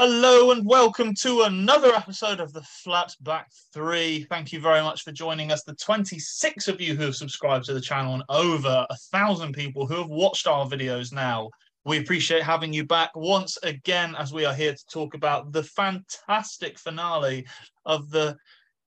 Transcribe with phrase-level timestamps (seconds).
[0.00, 4.28] Hello and welcome to another episode of the Flatback 3.
[4.30, 5.64] Thank you very much for joining us.
[5.64, 9.88] The 26 of you who have subscribed to the channel and over a thousand people
[9.88, 11.50] who have watched our videos now.
[11.84, 15.64] We appreciate having you back once again as we are here to talk about the
[15.64, 17.44] fantastic finale
[17.84, 18.36] of the,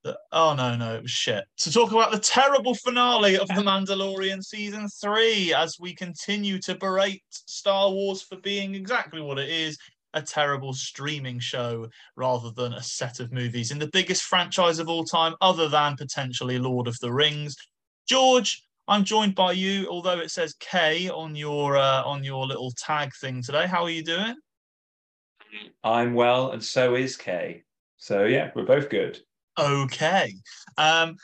[0.06, 1.44] the oh no, no, it was shit.
[1.58, 6.76] To talk about the terrible finale of The Mandalorian season 3 as we continue to
[6.76, 9.78] berate Star Wars for being exactly what it is
[10.14, 14.90] a terrible streaming show rather than a set of movies in the biggest franchise of
[14.90, 17.56] all time, other than potentially Lord of the Rings.
[18.08, 22.72] George, I'm joined by you, although it says K on your uh, on your little
[22.78, 23.68] tag thing today.
[23.68, 24.36] How are you doing?
[25.84, 27.64] I'm well, and so is Kay.
[27.98, 29.20] So yeah, we're both good.
[29.58, 30.34] Okay.
[30.78, 31.16] Um,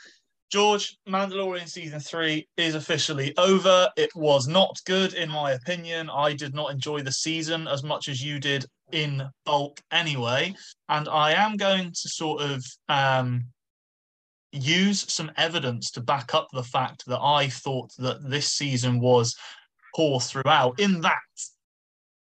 [0.50, 3.90] George, Mandalorian season three is officially over.
[3.96, 6.08] It was not good, in my opinion.
[6.08, 10.54] I did not enjoy the season as much as you did in bulk anyway.
[10.88, 13.44] And I am going to sort of um,
[14.52, 19.36] use some evidence to back up the fact that I thought that this season was
[19.94, 21.18] poor throughout, in that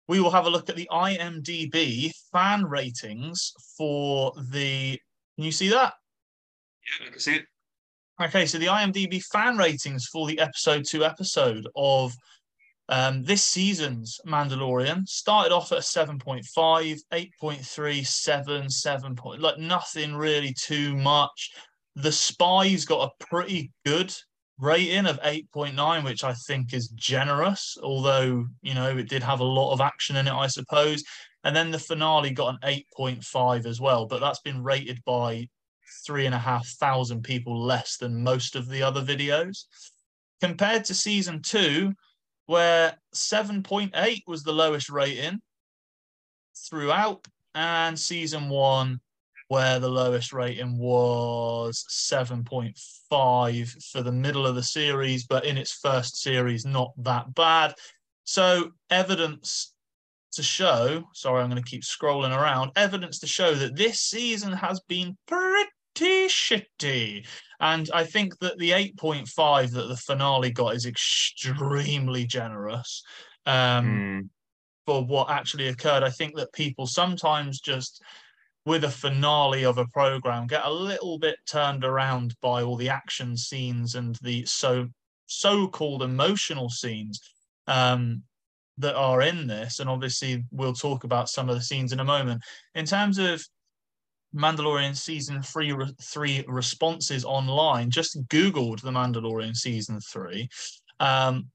[0.08, 4.98] we will have a look at the IMDb fan ratings for the.
[5.36, 5.94] Can you see that?
[7.00, 7.46] Yeah, I can see it.
[8.22, 12.14] Okay, so the IMDb fan ratings for the episode two episode of
[12.88, 20.54] um, this season's Mandalorian started off at 7.5, 8.3, 7, 7 point, like nothing really
[20.54, 21.50] too much.
[21.96, 24.14] The Spies got a pretty good
[24.58, 29.44] rating of 8.9, which I think is generous, although, you know, it did have a
[29.44, 31.02] lot of action in it, I suppose.
[31.42, 35.48] And then the finale got an 8.5 as well, but that's been rated by
[36.06, 39.64] three and a half thousand people less than most of the other videos.
[40.40, 41.92] Compared to season two,
[42.46, 45.40] where 7.8 was the lowest rating
[46.68, 49.00] throughout, and season one,
[49.48, 55.72] where the lowest rating was 7.5 for the middle of the series, but in its
[55.72, 57.74] first series, not that bad.
[58.24, 59.72] So, evidence
[60.32, 64.52] to show, sorry, I'm going to keep scrolling around, evidence to show that this season
[64.52, 67.26] has been pretty shitty.
[67.60, 73.02] And I think that the 8.5 that the finale got is extremely generous
[73.46, 74.28] um, Mm.
[74.86, 76.02] for what actually occurred.
[76.02, 78.02] I think that people sometimes just,
[78.64, 82.88] with a finale of a program, get a little bit turned around by all the
[82.88, 84.88] action scenes and the so
[85.28, 87.20] so-called emotional scenes
[87.66, 88.22] um,
[88.78, 89.80] that are in this.
[89.80, 92.42] And obviously, we'll talk about some of the scenes in a moment.
[92.74, 93.44] In terms of
[94.36, 97.90] Mandalorian season three re- three responses online.
[97.90, 100.48] Just googled the Mandalorian season three,
[101.00, 101.46] um,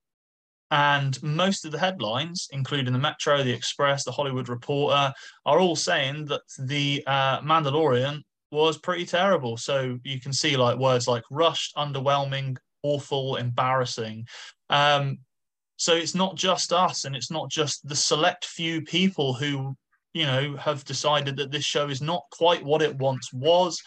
[0.72, 5.14] and most of the headlines, including the Metro, the Express, the Hollywood Reporter,
[5.46, 8.22] are all saying that the uh, Mandalorian
[8.52, 9.58] was pretty terrible.
[9.58, 14.28] So you can see like words like rushed, underwhelming, awful, embarrassing.
[14.70, 15.20] Um,
[15.78, 19.76] so it's not just us, and it's not just the select few people who
[20.14, 23.82] you know, have decided that this show is not quite what it once was.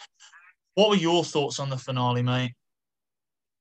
[0.75, 2.53] What were your thoughts on the finale, mate?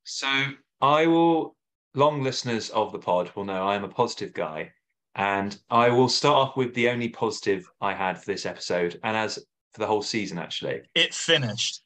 [0.05, 0.47] So
[0.81, 1.57] I will,
[1.95, 4.73] long listeners of the pod will know I am a positive guy.
[5.17, 9.17] And I will start off with the only positive I had for this episode, and
[9.17, 9.37] as
[9.73, 11.83] for the whole season, actually, It finished.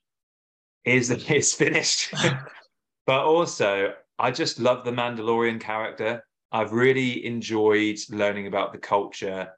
[0.87, 2.15] is that it's finished.
[3.06, 6.25] but also, I just love the Mandalorian character.
[6.53, 9.50] I've really enjoyed learning about the culture.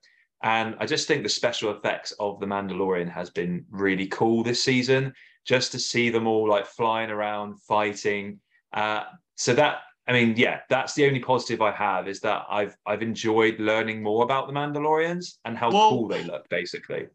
[0.42, 4.62] And I just think the special effects of the Mandalorian has been really cool this
[4.62, 5.12] season.
[5.44, 8.40] Just to see them all like flying around, fighting.
[8.72, 9.04] Uh,
[9.36, 13.02] so that I mean, yeah, that's the only positive I have is that I've I've
[13.02, 17.06] enjoyed learning more about the Mandalorians and how Well- cool they look, basically.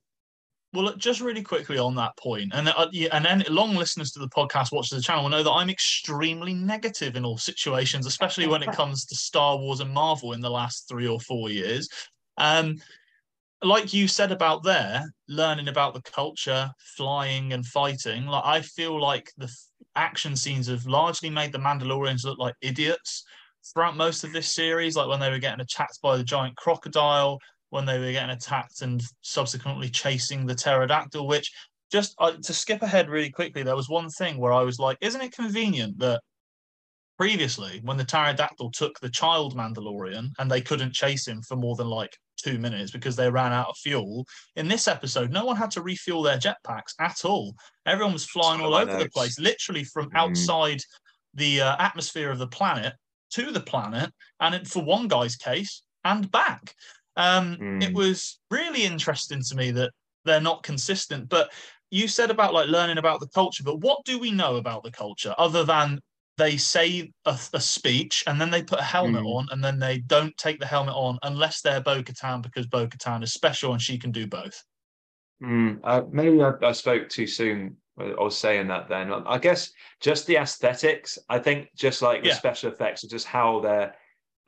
[0.74, 4.20] Well, just really quickly on that point, and uh, yeah, and then long listeners to
[4.20, 8.06] the podcast, watchers of the channel, will know that I'm extremely negative in all situations,
[8.06, 11.50] especially when it comes to Star Wars and Marvel in the last three or four
[11.50, 11.88] years.
[12.38, 12.76] Um,
[13.66, 19.02] like you said about there, learning about the culture, flying and fighting, like I feel
[19.02, 19.52] like the
[19.96, 23.24] action scenes have largely made the Mandalorians look like idiots
[23.74, 27.40] throughout most of this series, like when they were getting attacked by the giant crocodile,
[27.72, 31.52] when they were getting attacked and subsequently chasing the pterodactyl, which
[31.92, 34.98] just uh, to skip ahead really quickly, there was one thing where I was like,
[35.02, 36.22] isn't it convenient that
[37.18, 41.76] previously when the pterodactyl took the child Mandalorian and they couldn't chase him for more
[41.76, 44.26] than like two minutes because they ran out of fuel.
[44.56, 47.56] In this episode, no one had to refuel their jetpacks at all.
[47.86, 50.18] Everyone was flying all over the place, literally from Mm.
[50.18, 50.82] outside
[51.34, 52.94] the uh, atmosphere of the planet
[53.32, 56.76] to the planet, and it, for one guy's case, and back.
[57.16, 57.84] Um, Mm.
[57.84, 59.92] It was really interesting to me that
[60.26, 61.30] they're not consistent.
[61.30, 61.52] But
[61.92, 64.92] you said about like learning about the culture, but what do we know about the
[64.92, 66.02] culture other than
[66.38, 69.36] they say a, a speech and then they put a helmet Mm.
[69.36, 72.88] on and then they don't take the helmet on unless they're Bo Katan because Bo
[72.88, 74.64] Katan is special and she can do both.
[75.44, 77.78] Mm, uh, maybe I, I spoke too soon.
[77.98, 79.12] I was saying that then.
[79.12, 79.72] I guess
[80.02, 81.18] just the aesthetics.
[81.30, 82.34] I think just like the Yeah.
[82.36, 83.96] special effects and just how they're.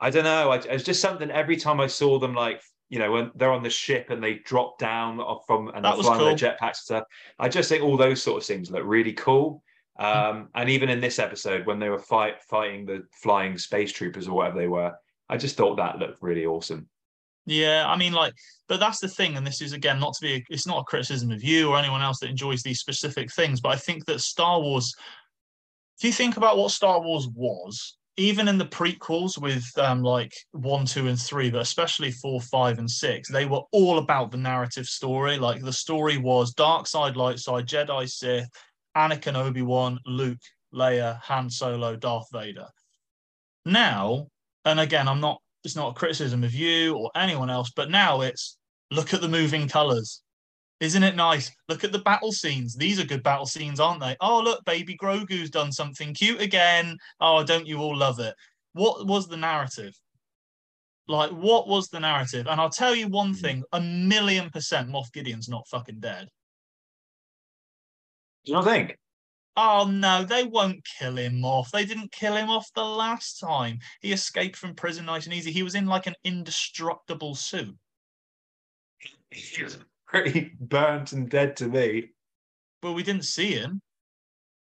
[0.00, 0.50] I don't know.
[0.50, 1.30] I, it's just something.
[1.30, 4.34] Every time I saw them, like you know, when they're on the ship and they
[4.34, 6.26] drop down from and That they're flying cool.
[6.36, 7.04] their jetpacks and stuff.
[7.38, 9.62] I just think all those sort of things look really cool.
[9.98, 14.28] Um, and even in this episode, when they were fight fighting the flying space troopers
[14.28, 14.94] or whatever they were,
[15.28, 16.88] I just thought that looked really awesome.
[17.46, 18.34] Yeah, I mean, like,
[18.68, 21.30] but that's the thing, and this is again not to be, it's not a criticism
[21.30, 24.60] of you or anyone else that enjoys these specific things, but I think that Star
[24.60, 24.94] Wars,
[25.98, 30.34] if you think about what Star Wars was, even in the prequels with um, like
[30.50, 34.36] one, two, and three, but especially four, five, and six, they were all about the
[34.36, 35.38] narrative story.
[35.38, 38.48] Like the story was dark side, light side, Jedi, Sith,
[38.98, 40.38] Anakin, Obi Wan, Luke,
[40.74, 42.66] Leia, Han Solo, Darth Vader.
[43.64, 44.26] Now,
[44.64, 48.20] and again, I'm not it's not a criticism of you or anyone else, but now
[48.22, 48.58] it's
[48.90, 50.22] look at the moving colors.
[50.80, 51.50] Isn't it nice?
[51.68, 52.76] Look at the battle scenes.
[52.76, 54.16] These are good battle scenes, aren't they?
[54.20, 56.96] Oh, look, baby Grogu's done something cute again.
[57.20, 58.34] Oh, don't you all love it?
[58.74, 59.92] What was the narrative?
[61.08, 62.46] Like, what was the narrative?
[62.46, 63.40] And I'll tell you one hmm.
[63.40, 66.28] thing a million percent Moff Gideon's not fucking dead.
[68.48, 68.96] Do you not think?
[69.58, 71.70] Oh no, they won't kill him off.
[71.70, 73.80] They didn't kill him off the last time.
[74.00, 75.52] He escaped from prison nice and easy.
[75.52, 77.76] He was in like an indestructible suit.
[79.30, 82.08] He was pretty burnt and dead to me.
[82.80, 83.82] But we didn't see him.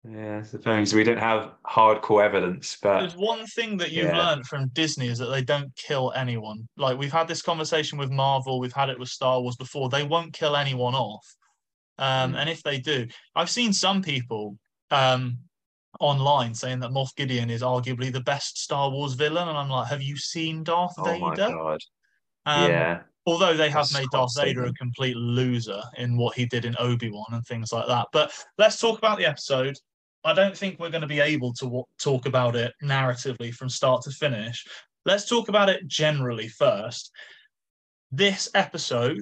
[0.04, 4.28] Yeah, I suppose we don't have hardcore evidence, but There's one thing that you've yeah.
[4.28, 6.68] learned from Disney is that they don't kill anyone.
[6.76, 9.88] Like we've had this conversation with Marvel, we've had it with Star Wars before.
[9.88, 11.26] They won't kill anyone off.
[12.00, 12.38] Um, Mm.
[12.38, 14.58] And if they do, I've seen some people
[14.90, 15.38] um,
[16.00, 19.90] online saying that Moff Gideon is arguably the best Star Wars villain, and I'm like,
[19.90, 21.52] have you seen Darth oh my Vader?
[21.54, 21.80] god,
[22.46, 26.46] Um, yeah, although they have That's made Darth Vader a complete loser in what he
[26.46, 28.08] did in Obi Wan and things like that.
[28.14, 29.78] But let's talk about the episode.
[30.24, 33.70] I don't think we're going to be able to w- talk about it narratively from
[33.70, 34.66] start to finish.
[35.06, 37.12] Let's talk about it generally first.
[38.12, 39.22] This episode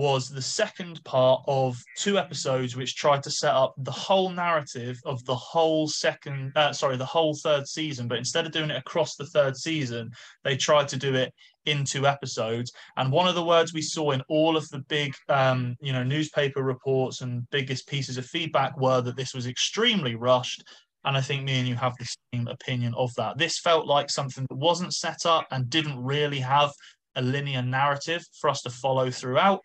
[0.00, 4.98] was the second part of two episodes which tried to set up the whole narrative
[5.04, 8.08] of the whole second uh, sorry the whole third season.
[8.08, 10.10] But instead of doing it across the third season
[10.42, 11.34] they tried to do it
[11.66, 12.72] in two episodes.
[12.96, 16.02] And one of the words we saw in all of the big um, you know
[16.02, 20.64] newspaper reports and biggest pieces of feedback were that this was extremely rushed.
[21.04, 23.36] And i think me and you have the same opinion of that.
[23.36, 26.72] This felt like something that wasn't set up and didn't really have
[27.16, 29.60] a linear narrative for us to follow throughout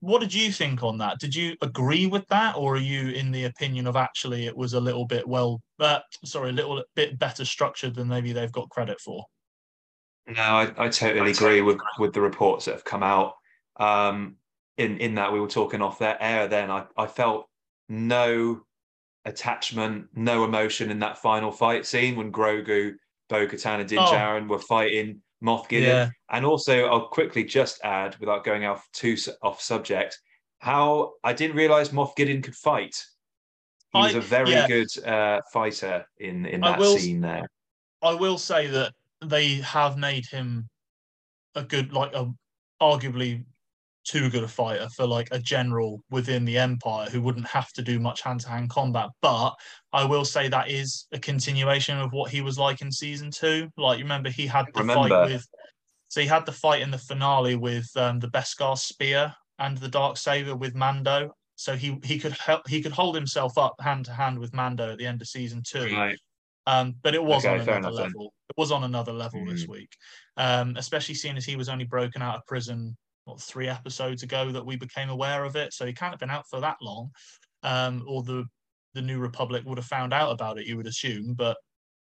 [0.00, 3.30] what did you think on that did you agree with that or are you in
[3.32, 7.18] the opinion of actually it was a little bit well uh, sorry a little bit
[7.18, 9.24] better structured than maybe they've got credit for
[10.26, 13.34] no, I, I totally agree with with the reports that have come out.
[13.76, 14.36] Um,
[14.76, 17.48] in in that we were talking off their air, then I I felt
[17.88, 18.62] no
[19.24, 22.94] attachment, no emotion in that final fight scene when Grogu,
[23.28, 24.06] Bo Katan, and Din Oh.
[24.06, 25.90] Djarin were fighting Moff Gideon.
[25.96, 26.08] Yeah.
[26.30, 30.18] And also, I'll quickly just add, without going off too off subject,
[30.58, 32.96] how I didn't realize Moff Gideon could fight.
[33.92, 34.66] He was I- a very yeah.
[34.66, 37.48] good uh, fighter in in that will- scene there.
[38.02, 38.92] I will say that
[39.24, 40.68] they have made him
[41.54, 42.30] a good, like a
[42.80, 43.44] arguably
[44.06, 47.82] too good a fighter for like a general within the empire who wouldn't have to
[47.82, 49.08] do much hand-to-hand combat.
[49.20, 49.52] But
[49.92, 53.68] I will say that is a continuation of what he was like in season two.
[53.76, 55.08] Like you remember he had the Remember.
[55.08, 55.46] fight with
[56.08, 59.88] so he had the fight in the finale with um, the Beskar spear and the
[59.88, 61.32] dark saber with Mando.
[61.56, 64.92] So he he could help he could hold himself up hand to hand with Mando
[64.92, 65.96] at the end of season two.
[65.96, 66.18] Right.
[66.68, 68.04] Um, but it was Okay, on another enough then.
[68.04, 68.34] level.
[68.48, 69.68] It was on another level this Mm.
[69.68, 69.90] week,
[70.36, 72.96] um, especially seeing as he was only broken out of prison
[73.26, 75.74] what three episodes ago that we became aware of it.
[75.74, 77.10] So he can't have been out for that long,
[77.62, 78.44] um, or the
[78.94, 80.66] the New Republic would have found out about it.
[80.66, 81.58] You would assume, but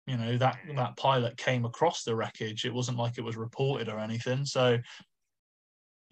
[0.07, 2.65] you know that that pilot came across the wreckage.
[2.65, 4.45] It wasn't like it was reported or anything.
[4.45, 4.79] So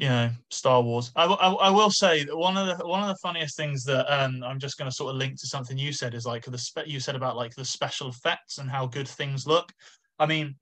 [0.01, 1.13] you know, Star Wars.
[1.15, 4.43] I I will say that one of the one of the funniest things that um,
[4.43, 6.87] I'm just going to sort of link to something you said is like the spe-
[6.87, 9.71] you said about like the special effects and how good things look.
[10.19, 10.57] I mean,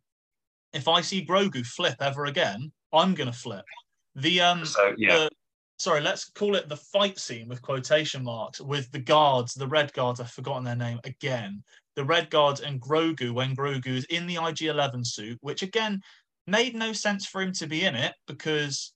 [0.73, 3.65] if I see Grogu flip ever again, I'm going to flip.
[4.19, 5.31] The um, So yeah, the-
[5.79, 9.93] sorry, let's call it the fight scene with quotation marks with the guards, the red
[9.93, 10.21] guards.
[10.21, 11.63] I've forgotten their name again.
[11.95, 16.01] The red guards and Grogu when Grogu is in the IG-11 suit, which again
[16.47, 18.93] made no sense for him to be in it because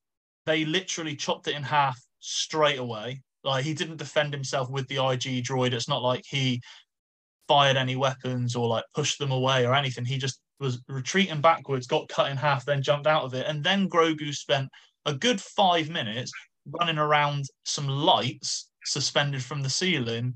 [0.47, 3.23] they literally chopped it in half straight away.
[3.45, 5.73] Like he didn't defend himself with the IG droid.
[5.73, 6.61] It's not like he
[7.49, 10.05] fired any weapons or like pushed them away or anything.
[10.05, 13.47] He just was retreating backwards, got cut in half, then jumped out of it.
[13.47, 14.69] And then Grogu spent
[15.07, 16.33] a good five minutes
[16.67, 20.35] running around some lights suspended from the ceiling,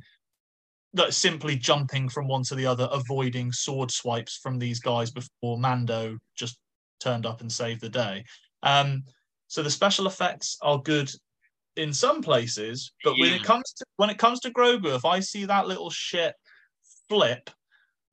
[0.95, 5.59] like simply jumping from one to the other, avoiding sword swipes from these guys before
[5.59, 6.59] Mando just
[7.01, 8.25] turned up and saved the day.
[8.63, 9.03] Um,
[9.49, 11.11] so the special effects are good
[11.77, 15.21] in some places, but when it comes to when it comes to Grogu, if I
[15.21, 16.35] see that little shit
[17.09, 17.51] flip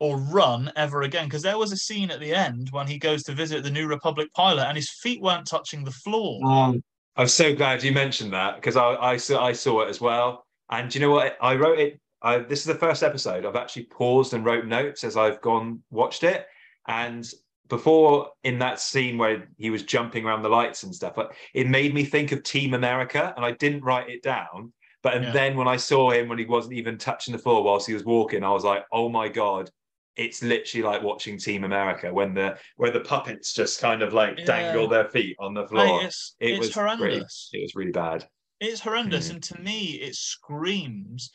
[0.04, 3.24] or run ever again, because there was a scene at the end when he goes
[3.24, 6.46] to visit the New Republic pilot and his feet weren't touching the floor.
[6.46, 6.84] Um,
[7.16, 10.46] I'm so glad you mentioned that because I, I saw I saw it as well.
[10.70, 11.38] And you know what?
[11.42, 12.02] I wrote it.
[12.22, 13.46] I, this is the first episode.
[13.46, 16.48] I've actually paused and wrote notes as I've gone watched it.
[16.86, 17.26] And
[17.70, 21.18] before in that scene where he was jumping around the lights and stuff,
[21.54, 24.74] it made me think of Team America, and I didn't write it down.
[25.02, 25.32] But and yeah.
[25.32, 28.04] then when I saw him when he wasn't even touching the floor whilst he was
[28.04, 29.70] walking, I was like, oh my god,
[30.16, 34.40] it's literally like watching Team America when the where the puppets just kind of like
[34.40, 34.46] yeah.
[34.46, 36.04] dangle their feet on the floor.
[36.04, 37.50] it's, it it's was horrendous.
[37.52, 38.28] Really, it was really bad.
[38.60, 39.32] It's horrendous, mm.
[39.32, 41.32] and to me, it screams,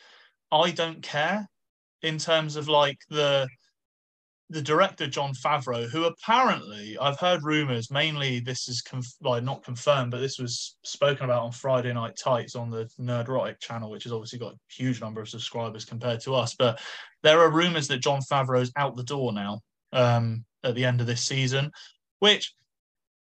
[0.52, 1.48] "I don't care."
[2.02, 3.48] In terms of like the
[4.50, 7.90] the director Jon Favreau, who apparently I've heard rumors.
[7.90, 12.16] Mainly, this is conf- like not confirmed, but this was spoken about on Friday Night
[12.22, 15.84] Tights on the Nerd Nerdrotic channel, which has obviously got a huge number of subscribers
[15.84, 16.54] compared to us.
[16.54, 16.80] But
[17.22, 19.60] there are rumors that Jon Favreau's out the door now
[19.92, 21.70] um, at the end of this season,
[22.20, 22.54] which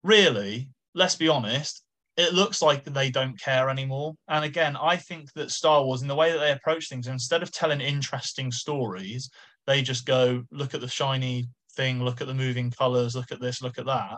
[0.04, 1.84] really, let's be honest,
[2.18, 4.14] it looks like they don't care anymore.
[4.28, 7.42] And again, I think that Star Wars, in the way that they approach things, instead
[7.42, 9.30] of telling interesting stories,
[9.68, 13.40] they just go, look at the shiny thing, look at the moving colors, look at
[13.40, 14.18] this, look at that.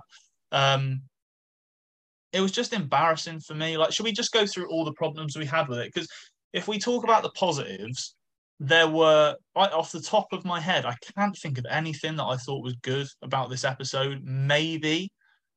[0.52, 1.04] Um,
[2.34, 3.78] it was just embarrassing for me.
[3.78, 5.92] Like, should we just go through all the problems we had with it?
[5.94, 6.08] Because
[6.54, 8.16] if we talk about the positives,
[8.64, 12.26] there were right off the top of my head, I can't think of anything that
[12.26, 14.22] I thought was good about this episode.
[14.24, 15.12] Maybe,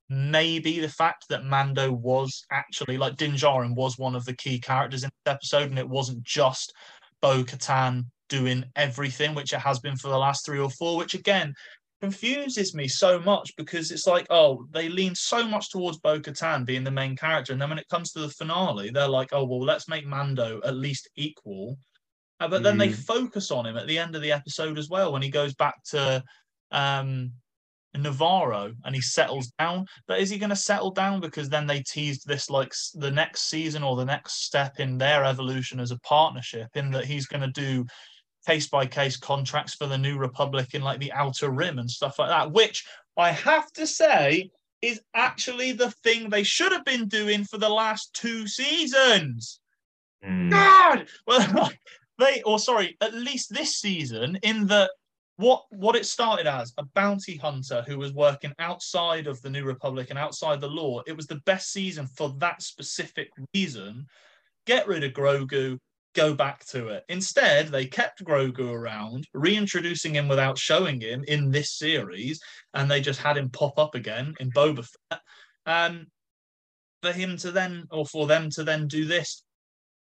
[0.08, 4.58] maybe the fact that Mando was actually like Din Djarin was one of the key
[4.58, 6.72] characters in this episode, and it wasn't just
[7.20, 11.12] Bo Katan doing everything, which it has been for the last three or four, which
[11.12, 11.52] again
[12.00, 16.64] confuses me so much because it's like, oh, they lean so much towards Bo Katan
[16.64, 17.52] being the main character.
[17.52, 20.62] And then when it comes to the finale, they're like, oh, well, let's make Mando
[20.64, 21.76] at least equal.
[22.44, 22.80] Uh, but then mm.
[22.80, 25.54] they focus on him at the end of the episode as well when he goes
[25.54, 26.22] back to
[26.72, 27.32] um,
[27.96, 29.86] Nevarro and he settles down.
[30.06, 33.48] But is he going to settle down because then they teased this like the next
[33.48, 37.40] season or the next step in their evolution as a partnership in that he's going
[37.40, 37.86] to do
[38.46, 42.18] case by case contracts for the New Republic in like the Outer Rim and stuff
[42.18, 42.86] like that, which
[43.16, 44.50] I have to say
[44.82, 49.60] is actually the thing they should have been doing for the last two seasons.
[50.22, 50.50] Mm.
[50.50, 51.72] God, well,
[52.18, 54.90] they or sorry, at least this season, in that
[55.36, 59.64] what what it started as a bounty hunter who was working outside of the New
[59.64, 61.00] Republic and outside the law.
[61.06, 64.06] It was the best season for that specific reason.
[64.66, 65.78] Get rid of Grogu,
[66.14, 67.04] go back to it.
[67.08, 72.40] Instead, they kept Grogu around, reintroducing him without showing him in this series,
[72.72, 75.20] and they just had him pop up again in Boba Fett.
[75.66, 76.06] Um,
[77.02, 79.43] for him to then, or for them to then do this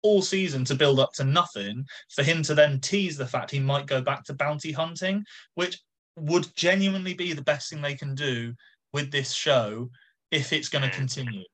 [0.04, 1.84] all season to build up to nothing,
[2.14, 5.80] for him to then tease the fact he might go back to bounty hunting, which
[6.16, 8.54] would genuinely be the best thing they can do
[8.92, 9.90] with this show
[10.30, 10.96] if it's going to mm.
[10.96, 11.44] continue.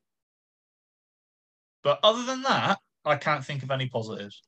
[1.83, 4.43] But other than that, I can't think of any positives.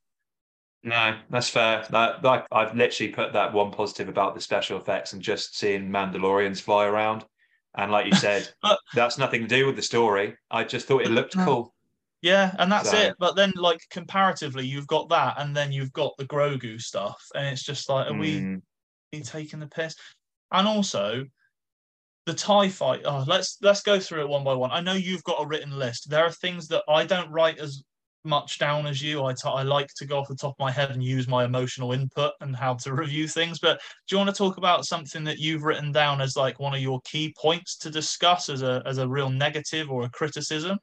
[0.83, 1.87] No, that's fair.
[1.91, 5.89] That, that, I've literally put that one positive about the special effects and just seeing
[5.89, 7.25] Mandalorians fly around.
[7.77, 10.37] And like you said, but, that's nothing to do with the story.
[10.51, 11.45] I just thought it looked no.
[11.45, 11.75] cool.
[12.23, 12.97] Yeah, and that's so.
[12.97, 13.15] it.
[13.19, 17.47] But then, like comparatively, you've got that, and then you've got the Grogu stuff, and
[17.47, 18.21] it's just like, are mm.
[18.21, 18.57] we, hmm.
[19.13, 19.97] we taking the piss?
[20.53, 21.25] And also,
[22.27, 23.03] the tie fight.
[23.05, 24.71] Oh, let's let's go through it one by one.
[24.71, 26.09] I know you've got a written list.
[26.09, 27.83] There are things that I don't write as
[28.25, 29.25] much down as you.
[29.25, 31.45] I, t- I like to go off the top of my head and use my
[31.45, 33.59] emotional input and how to review things.
[33.59, 36.75] But do you want to talk about something that you've written down as like one
[36.75, 40.79] of your key points to discuss as a as a real negative or a criticism?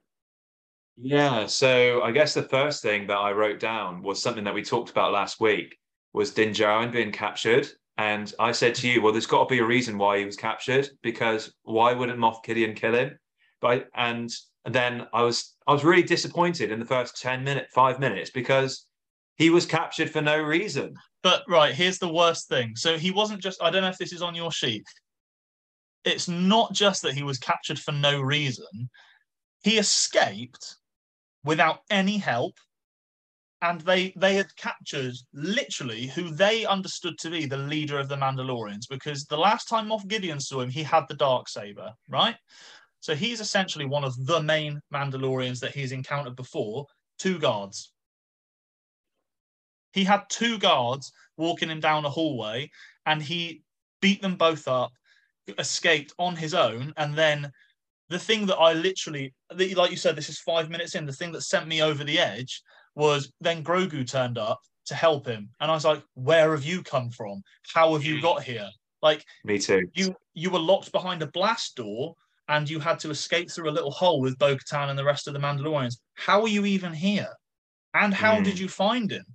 [1.01, 1.45] Yeah.
[1.45, 4.89] So I guess the first thing that I wrote down was something that we talked
[4.89, 5.77] about last week
[6.13, 7.67] was Din Djarin being captured.
[7.97, 10.35] And I said to you, well, there's got to be a reason why he was
[10.35, 13.17] captured because why wouldn't Moff Gideon kill him?
[13.61, 14.29] But and
[14.65, 18.29] and then I was I was really disappointed in the first 10 minutes, five minutes,
[18.29, 18.85] because
[19.37, 20.95] he was captured for no reason.
[21.23, 22.75] But right, here's the worst thing.
[22.75, 24.85] So he wasn't just I don't know if this is on your sheet.
[26.03, 28.89] it's not just that he was captured for no reason.
[29.63, 30.77] He escaped
[31.43, 32.55] without any help.
[33.61, 38.15] And they they had captured literally who they understood to be the leader of the
[38.15, 42.37] Mandalorians because the last time Moff Gideon saw him, he had the dark saber, right?
[43.01, 46.85] So he's essentially one of the main Mandalorians that he's encountered before.
[47.17, 47.91] Two guards.
[49.91, 52.69] He had two guards walking him down a hallway,
[53.05, 53.63] and he
[54.01, 54.91] beat them both up,
[55.57, 57.51] escaped on his own, and then
[58.09, 61.05] the thing that I literally, like you said, this is five minutes in.
[61.05, 62.61] The thing that sent me over the edge
[62.95, 66.81] was then Grogu turned up to help him, and I was like, "Where have you
[66.81, 67.43] come from?
[67.73, 68.69] How have you got here?"
[69.01, 69.87] Like, me too.
[69.93, 72.15] You you were locked behind a blast door,
[72.47, 75.33] and you had to escape through a little hole with Bo-Katan and the rest of
[75.33, 75.97] the Mandalorians.
[76.15, 77.29] How are you even here?
[77.93, 78.43] And how mm.
[78.43, 79.25] did you find him?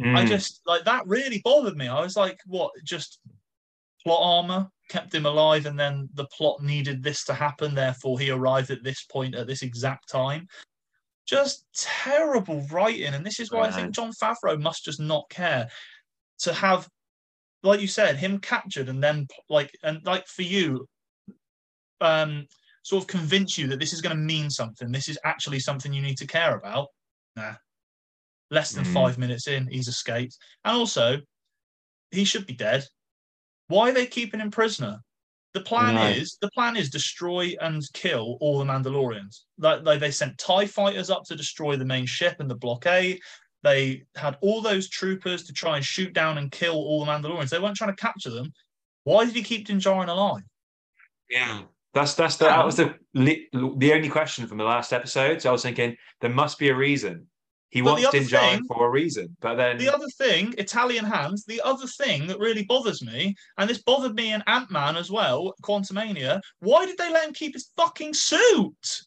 [0.00, 0.16] Mm.
[0.16, 1.88] I just like that really bothered me.
[1.88, 2.72] I was like, what?
[2.84, 3.18] Just
[4.06, 7.74] plot armor kept him alive, and then the plot needed this to happen.
[7.74, 10.46] Therefore, he arrived at this point at this exact time.
[11.26, 13.72] Just terrible writing, and this is why right.
[13.72, 15.68] I think Jon Favreau must just not care
[16.40, 16.88] to have,
[17.64, 20.86] like you said, him captured and then like and like for you,
[22.00, 22.46] um,
[22.84, 24.92] sort of convince you that this is going to mean something.
[24.92, 26.86] This is actually something you need to care about.
[27.34, 27.54] Nah,
[28.52, 28.94] Less than mm.
[28.94, 30.36] five minutes in, he's escaped.
[30.64, 31.18] And also,
[32.12, 32.84] he should be dead.
[33.68, 35.00] Why are they keeping him prisoner?
[35.54, 36.06] The plan no.
[36.08, 39.40] is the plan is destroy and kill all the Mandalorians.
[39.58, 43.20] Like, like they sent Tie fighters up to destroy the main ship and the blockade.
[43.62, 47.48] They had all those troopers to try and shoot down and kill all the Mandalorians.
[47.48, 48.52] They weren't trying to capture them.
[49.04, 50.42] Why did he keep Din Djarin alive?
[51.30, 51.62] Yeah,
[51.94, 55.40] that's that's the, that was the the only question from the last episode.
[55.40, 57.26] So I was thinking there must be a reason.
[57.70, 61.44] He but wants Din Djarin for a reason, but then the other thing, Italian hands.
[61.44, 65.10] The other thing that really bothers me, and this bothered me in Ant Man as
[65.10, 66.40] well, Quantumania.
[66.60, 69.02] Why did they let him keep his fucking suit?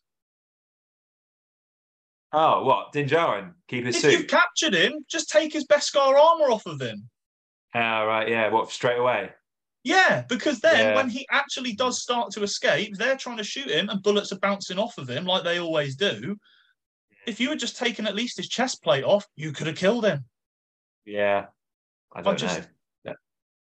[2.32, 4.14] Oh, what Din Djarin keep his if suit?
[4.14, 7.10] If you've captured him, just take his Beskar armor off of him.
[7.74, 8.50] Oh, right, yeah.
[8.50, 9.30] What straight away?
[9.84, 10.96] Yeah, because then yeah.
[10.96, 14.40] when he actually does start to escape, they're trying to shoot him and bullets are
[14.40, 16.36] bouncing off of him like they always do
[17.28, 20.06] if you had just taken at least his chest plate off, you could have killed
[20.06, 20.26] him.
[21.06, 21.48] Yeah.
[22.14, 22.70] I don't I just,
[23.06, 23.14] know.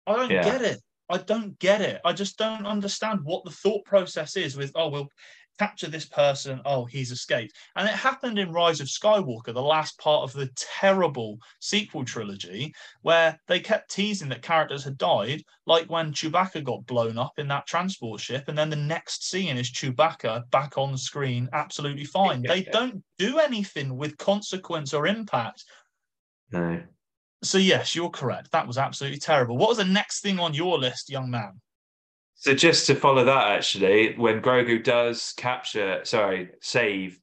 [0.06, 0.44] I don't yeah.
[0.44, 0.80] get it.
[1.08, 2.00] I don't get it.
[2.04, 5.08] I just don't understand what the thought process is with, oh, we'll
[5.58, 6.60] capture this person.
[6.64, 7.54] Oh, he's escaped.
[7.76, 12.72] And it happened in Rise of Skywalker, the last part of the terrible sequel trilogy,
[13.02, 17.48] where they kept teasing that characters had died, like when Chewbacca got blown up in
[17.48, 18.44] that transport ship.
[18.48, 22.42] And then the next scene is Chewbacca back on screen, absolutely fine.
[22.42, 25.64] they don't do anything with consequence or impact.
[26.50, 26.82] No.
[27.42, 28.50] So, yes, you're correct.
[28.52, 29.58] That was absolutely terrible.
[29.58, 31.60] What was the next thing on your list, young man?
[32.36, 37.18] So just to follow that, actually, when Grogu does capture, sorry, save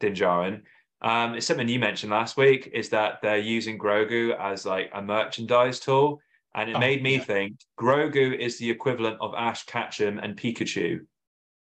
[0.00, 0.62] Din Djarin,
[1.00, 5.00] um, it's something you mentioned last week is that they're using Grogu as like a
[5.00, 6.20] merchandise tool.
[6.54, 7.24] And it oh, made me yeah.
[7.24, 11.00] think Grogu is the equivalent of Ash Ketchum and Pikachu.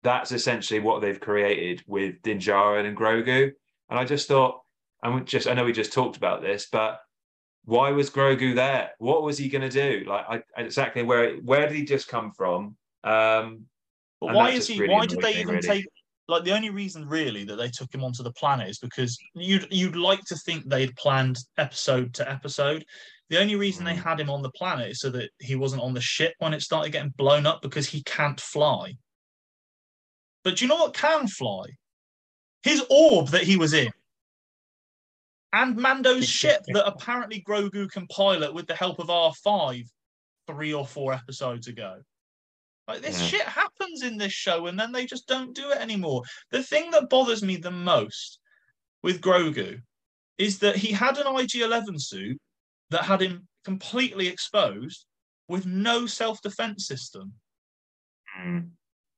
[0.04, 3.52] That's essentially what they've created with Din Djarin and Grogu.
[3.90, 4.62] And I just thought,
[5.02, 7.00] and just I know we just talked about this, but
[7.66, 8.92] why was Grogu there?
[9.00, 10.06] What was he going to do?
[10.08, 12.76] Like I, exactly where where did he just come from?
[13.04, 13.66] Um,
[14.22, 14.80] but why is he?
[14.80, 15.68] Really why did they even really.
[15.68, 15.86] take?
[16.30, 19.68] Like the only reason really that they took him onto the planet is because you'd
[19.70, 22.86] you'd like to think they'd planned episode to episode.
[23.30, 23.88] The only reason mm.
[23.88, 26.54] they had him on the planet is so that he wasn't on the ship when
[26.54, 28.96] it started getting blown up because he can't fly.
[30.44, 31.66] But do you know what can fly?
[32.64, 33.92] His orb that he was in.
[35.52, 39.86] And Mando's ship that apparently Grogu can pilot with the help of R5
[40.48, 42.02] three or four episodes ago.
[42.88, 43.28] Like this yeah.
[43.28, 46.24] shit happens in this show, and then they just don't do it anymore.
[46.52, 48.40] The thing that bothers me the most
[49.02, 49.82] with Grogu
[50.38, 52.40] is that he had an IG 11 suit
[52.90, 55.06] that had him completely exposed
[55.48, 57.34] with no self defense system.
[58.40, 58.70] Mm.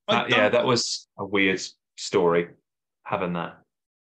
[0.07, 1.61] That, yeah, that was a weird
[1.95, 2.49] story
[3.03, 3.57] having that.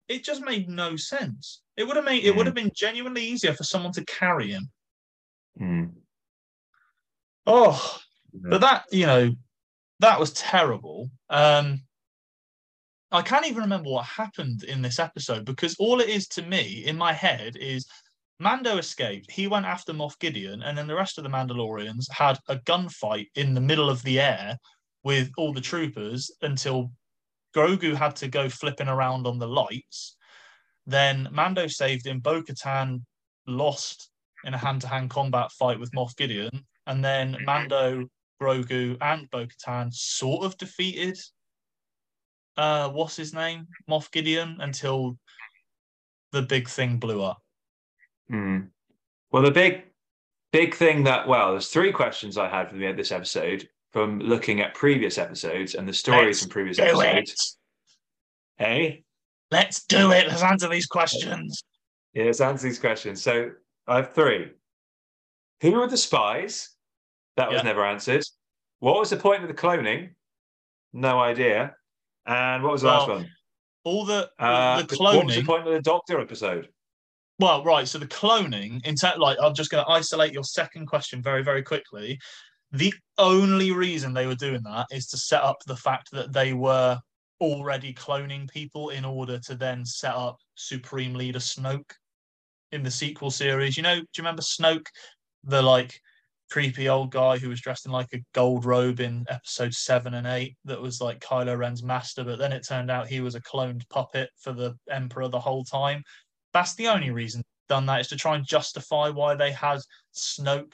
[0.09, 1.63] It just made no sense.
[1.77, 2.27] It would have made mm.
[2.27, 4.71] it would have been genuinely easier for someone to carry him.
[5.61, 5.93] Mm.
[7.47, 7.99] Oh,
[8.35, 9.33] but that you know
[10.01, 11.11] that was terrible.
[11.31, 11.83] Um,
[13.13, 16.85] I can't even remember what happened in this episode because all it is to me
[16.87, 17.87] in my head is
[18.39, 19.31] Mando escaped.
[19.31, 23.29] He went after Moff Gideon, and then the rest of the Mandalorians had a gunfight
[23.35, 24.59] in the middle of the air
[25.05, 26.91] with all the troopers until
[27.55, 30.17] Grogu had to go flipping around on the lights.
[30.87, 32.21] Then Mando saved him.
[32.21, 33.03] Bo Katan
[33.47, 34.11] lost
[34.45, 36.67] in a hand to hand combat fight with Moff Gideon.
[36.87, 38.05] And then Mando
[38.41, 41.19] Grogu, and Bo Katan sort of defeated
[42.57, 43.67] uh what's his name?
[43.89, 45.19] Moff Gideon until
[46.33, 47.43] the big thing blew up.
[48.29, 48.61] Hmm.
[49.31, 49.85] Well, the big,
[50.53, 53.69] big thing that well, there's three questions I had from the end of this episode
[53.93, 57.59] from looking at previous episodes and the stories Let's from previous episodes.
[58.59, 58.65] it.
[58.65, 59.05] Hey,
[59.51, 60.27] Let's do it.
[60.29, 61.63] Let's answer these questions.
[62.15, 63.23] yeah, let's answer these questions.
[63.23, 63.51] So
[63.87, 64.51] I have three.
[65.63, 66.71] Who are the spies?
[67.37, 67.63] That was Yeah.
[67.63, 68.25] never answered.
[68.81, 70.15] What was the point of the cloning?
[70.93, 71.75] No idea.
[72.27, 73.31] And what was the last one?
[73.85, 76.69] All the Uh, the What was the point of the Doctor episode?
[77.39, 77.87] Well, right.
[77.87, 81.43] So the cloning, in ter- like, I'm just going to isolate your second question very,
[81.43, 82.19] very quickly.
[82.73, 86.55] The only reason they were doing that is to set up the fact that they
[86.55, 86.99] were
[87.41, 91.93] already cloning people in order to then set up Supreme Leader Snoke
[92.73, 93.77] in the sequel series.
[93.77, 94.87] You know, do you remember Snoke,
[95.45, 96.01] the like
[96.51, 100.27] creepy old guy who was dressed in like a gold robe in episode seven and
[100.27, 103.41] eight that was like Kylo Ren's master, but then it turned out he was a
[103.41, 106.03] cloned puppet for the Emperor the whole time.
[106.53, 109.81] That's the only reason they've done that is to try and justify why they had
[110.17, 110.73] Snoke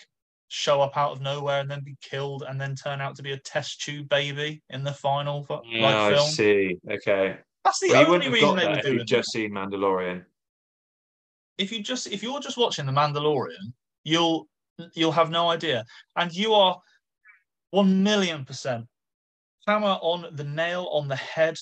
[0.49, 3.33] show up out of nowhere and then be killed and then turn out to be
[3.33, 5.61] a test tube baby in the final like
[5.95, 6.77] Oh, I see.
[6.91, 7.39] Okay.
[7.65, 10.25] That's the Well, only reason they were doing you'd just seen Mandalorian.
[11.57, 13.73] if you just if you're just watching the Mandalorian,
[14.05, 14.47] you'll
[14.95, 15.85] you'll have no idea,
[16.17, 16.79] and you are
[17.71, 18.87] one million percent
[19.67, 21.57] hammer on the nail on the head.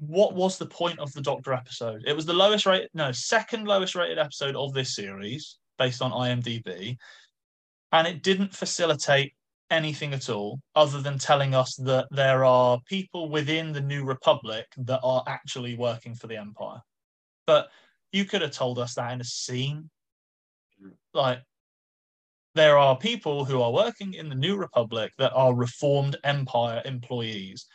[0.00, 2.04] What was the point of the Doctor episode?
[2.06, 6.12] It was the lowest rated, no, second lowest rated episode of this series based on
[6.12, 6.96] IMDb,
[7.92, 9.34] and it didn't facilitate
[9.70, 14.66] anything at all other than telling us that there are people within the New Republic
[14.78, 16.80] that are actually working for the Empire.
[17.46, 17.68] But
[18.12, 19.90] you could have told us that in a scene.
[21.12, 21.42] Like,
[22.58, 27.66] there are people who are working in the New Republic that are reformed Empire employees.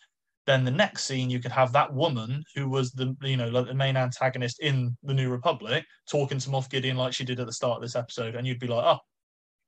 [0.46, 3.68] Then the next scene, you could have that woman who was the you know like
[3.68, 7.46] the main antagonist in the New Republic talking to Moff Gideon like she did at
[7.46, 9.00] the start of this episode, and you'd be like, oh,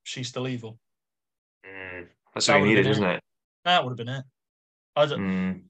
[0.03, 0.77] she's still evil.
[2.33, 3.23] That's That what you would've needed, been wasn't it?
[3.63, 4.25] That would have been it.
[4.97, 5.21] I don't.
[5.21, 5.61] Mm.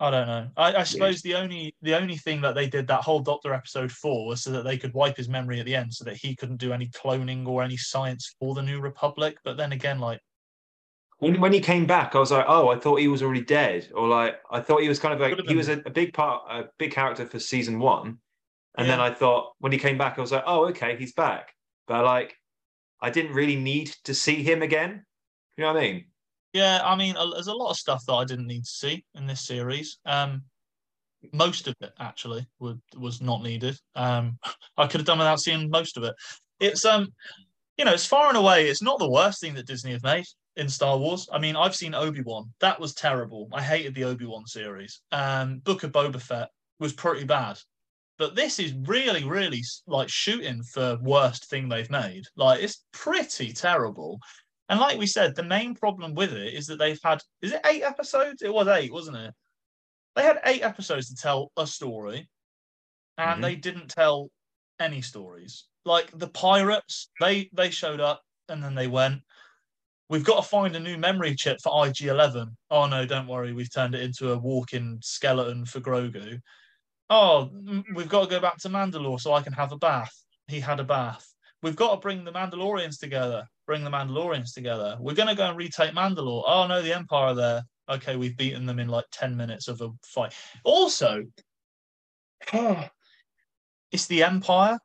[0.00, 0.48] I don't know.
[0.56, 3.92] I, I suppose the only the only thing that they did that whole Doctor episode
[3.92, 6.34] for was so that they could wipe his memory at the end, so that he
[6.34, 9.38] couldn't do any cloning or any science for the New Republic.
[9.44, 10.20] But then again, like
[11.18, 13.88] When, when he came back, I was like, oh, I thought he was already dead,
[13.94, 16.42] or like I thought he was kind of like he was a, a big part,
[16.50, 18.18] a big character for season one,
[18.76, 21.54] and then I thought when he came back, I was like, oh, okay, he's back,
[21.86, 22.34] but like
[23.00, 25.04] I didn't really need to see him again.
[25.56, 26.04] You know what I mean?
[26.54, 29.26] Yeah, I mean, there's a lot of stuff that I didn't need to see in
[29.26, 29.98] this series.
[30.06, 30.44] Um,
[31.32, 33.78] most of it actually would was not needed.
[33.96, 34.38] Um,
[34.78, 36.14] I could have done without seeing most of it.
[36.60, 37.08] It's um,
[37.76, 38.68] you know, it's far and away.
[38.68, 41.28] It's not the worst thing that Disney have made in Star Wars.
[41.32, 42.52] I mean, I've seen Obi Wan.
[42.60, 43.48] That was terrible.
[43.52, 45.00] I hated the Obi Wan series.
[45.10, 47.58] Um, Book of Boba Fett was pretty bad.
[48.16, 52.22] But this is really, really like shooting for worst thing they've made.
[52.36, 54.20] Like it's pretty terrible.
[54.68, 57.60] And like we said, the main problem with it is that they've had is it
[57.66, 58.42] eight episodes?
[58.42, 59.34] It was eight, wasn't it?
[60.16, 62.28] They had eight episodes to tell a story,
[63.18, 63.42] and Mhm.
[63.42, 64.30] they didn't tell
[64.78, 65.66] any stories.
[65.84, 69.22] Like the pirates, they they showed up and then they went.
[70.08, 72.56] We've got to find a new memory chip for IG11.
[72.70, 76.40] Oh no, don't worry, we've turned it into a walking skeleton for Grogu.
[77.10, 77.50] Oh,
[77.94, 80.14] we've got to go back to Mandalore so I can have a bath.
[80.46, 81.26] He had a bath.
[81.62, 83.46] We've got to bring the Mandalorians together.
[83.66, 84.96] Bring the Mandalorians together.
[85.00, 86.44] We're going to go and retake Mandalore.
[86.46, 87.62] Oh no, the Empire are there.
[87.88, 90.34] Okay, we've beaten them in like 10 minutes of a fight.
[90.64, 91.22] Also,
[92.52, 94.78] it's the Empire.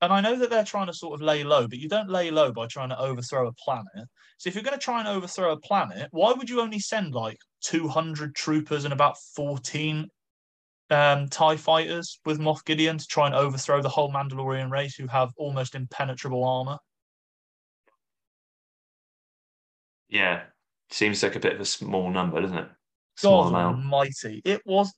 [0.00, 2.32] And I know that they're trying to sort of lay low, but you don't lay
[2.32, 4.08] low by trying to overthrow a planet.
[4.36, 7.14] So if you're going to try and overthrow a planet, why would you only send
[7.14, 10.08] like 200 troopers and about 14
[10.90, 15.06] um, TIE fighters with Moff Gideon to try and overthrow the whole Mandalorian race who
[15.06, 16.78] have almost impenetrable armor?
[20.12, 20.42] Yeah,
[20.90, 22.68] seems like a bit of a small number, doesn't it?
[23.16, 23.76] Small God amount.
[23.78, 24.42] almighty.
[24.44, 24.92] It was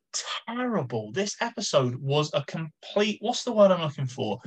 [0.48, 1.12] terrible.
[1.12, 4.40] This episode was a complete, what's the word I'm looking for?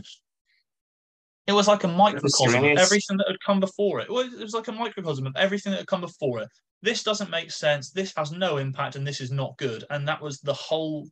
[1.48, 4.10] It was like a microcosm of everything that had come before it.
[4.10, 6.50] It was, it was like a microcosm of everything that had come before it.
[6.82, 7.92] This doesn't make sense.
[7.92, 9.86] This has no impact and this is not good.
[9.90, 11.08] And that was the whole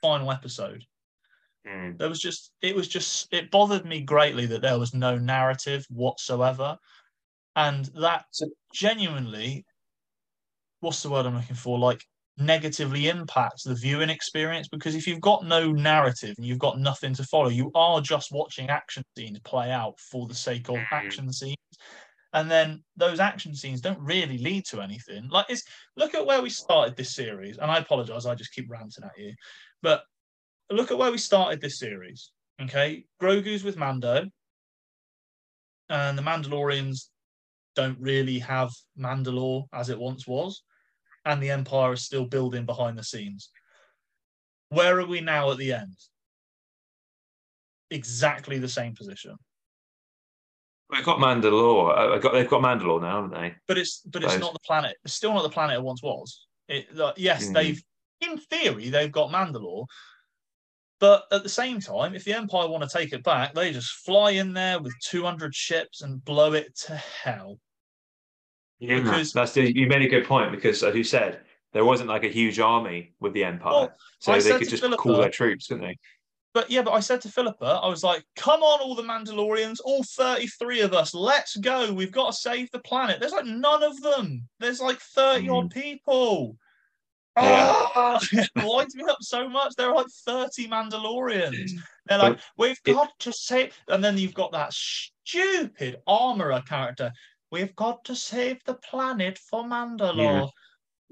[0.00, 0.84] final episode.
[1.66, 1.98] Mm.
[1.98, 5.84] There was just, it was just, it bothered me greatly that there was no narrative
[5.90, 6.78] whatsoever.
[7.56, 9.64] And that So- genuinely,
[10.80, 11.78] what's the word I'm looking for?
[11.78, 12.04] Like,
[12.36, 17.12] negatively impacts the viewing experience because if you've got no narrative and you've got nothing
[17.14, 20.92] to follow, you are just watching action scenes play out for the sake of Mhm.
[20.92, 21.56] action scenes.
[22.32, 25.28] and then those action scenes don't really lead to anything.
[25.30, 25.64] Like, it's
[25.96, 29.18] look at where we started this series, and I apologize, I just keep ranting at
[29.18, 29.34] you,
[29.82, 30.04] but
[30.70, 32.30] look at where we started this series.
[32.60, 34.30] Okay, Grogu's with Mando,
[35.88, 37.09] and the Mandalorians
[37.80, 40.62] don't really have Mandalore as it once was,
[41.24, 43.50] and the Empire is still building behind the scenes.
[44.68, 45.96] Where are we now at the end?
[47.90, 49.36] Exactly the same position.
[50.92, 51.96] They've got Mandalore.
[51.96, 53.54] Uh, got, they've got Mandalore now, haven't they?
[53.66, 54.40] But it's but it's Right.
[54.40, 54.96] not the planet.
[55.04, 56.46] It's still not the planet it once was.
[56.68, 57.54] It like, yes, Mhm.
[57.54, 57.82] they've
[58.20, 59.86] in theory they've got Mandalore,
[60.98, 63.90] but at the same time, if the Empire want to take it back, they just
[64.04, 67.58] fly in there with two hundred ships and blow it to hell.
[68.80, 71.40] Yeah, Because- that's the, you made a good point because, as you said,
[71.72, 74.82] there wasn't like a huge army with the Empire, Well, so I they could just
[74.82, 75.98] Philippa- call their troops, couldn't they?
[76.52, 79.78] But yeah, but I said to Philippa, I was like, come on, all the Mandalorians,
[79.84, 81.92] all 33 of us, let's go.
[81.92, 83.20] We've got to save the planet.
[83.20, 84.48] There's like none of them.
[84.58, 86.56] There's like 30 odd people.
[87.36, 87.72] Yeah.
[87.94, 89.74] Ah, it winds me up so much.
[89.76, 91.70] There are like 30 Mandalorians.
[92.06, 93.72] They're like, we've it- got to save.
[93.86, 97.12] And then you've got that stupid armorer character.
[97.50, 100.42] We've got to save the planet for Mandalore.
[100.42, 100.50] And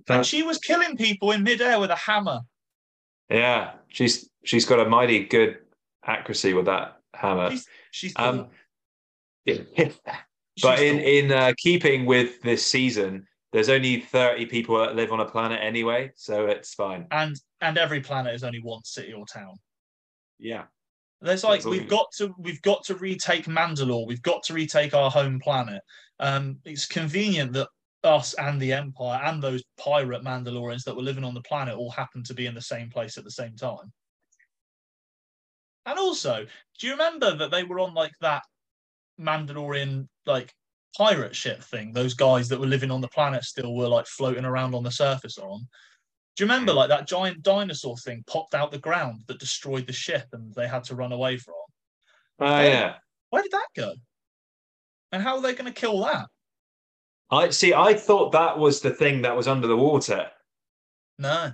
[0.07, 2.41] That- she was killing people in midair with a hammer.
[3.29, 5.59] yeah, she's she's got a mighty good
[6.05, 7.51] accuracy with that hammer.
[7.51, 8.49] She's, she's Um,
[9.47, 9.57] cool.
[10.63, 15.21] but in in uh, keeping with this season, there's only 30 people that live on
[15.21, 17.07] a planet anyway, so it's fine.
[17.11, 19.57] and and every planet is only one city or town.
[20.39, 20.65] Yeah,
[21.21, 24.07] There's like we've got to we've got to retake Mandalore.
[24.07, 25.83] We've got to retake our home planet.
[26.21, 27.69] Um, it's convenient that
[28.05, 31.91] us and the Empire and those pirate Mandalorians that were living on the planet all
[31.91, 33.93] happen to be in the same place at the same time.
[35.87, 36.47] And also,
[36.79, 38.45] do you remember that they were on like that
[39.21, 40.53] Mandalorian like
[40.97, 41.93] pirate ship thing?
[41.93, 44.91] Those guys that were living on the planet still were like floating around on the
[44.93, 45.67] surface on.
[46.39, 49.93] Do you remember like that giant dinosaur thing popped out the ground that destroyed the
[49.93, 51.55] ship and they had to run away from?
[52.39, 52.95] oh yeah.
[53.31, 53.95] Where did that go?
[55.11, 56.29] And how are they going to kill that?
[57.29, 57.75] I see.
[57.75, 60.31] I thought that was the thing that was under the water.
[61.19, 61.51] No,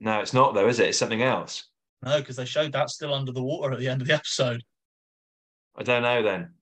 [0.00, 0.88] No, it's not though, is it?
[0.88, 1.68] It's something else.
[2.04, 4.64] no, because they showed that still under the water at the end of the episode.
[5.76, 6.54] I don't know then.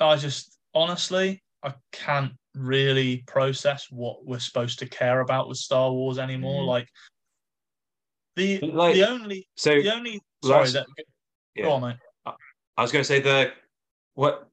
[0.00, 5.92] I just honestly, I can't really process what we're supposed to care about with Star
[5.92, 6.62] Wars anymore.
[6.62, 6.66] Mhm.
[6.66, 6.88] Like
[8.36, 10.86] the Like- the only So the only sorry last- that
[11.54, 11.64] yeah.
[11.64, 11.96] go on mate.
[12.76, 13.52] I was going to say the
[14.14, 14.48] what